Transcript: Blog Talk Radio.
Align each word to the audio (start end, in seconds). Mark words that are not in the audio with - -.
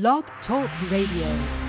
Blog 0.00 0.24
Talk 0.44 0.68
Radio. 0.90 1.63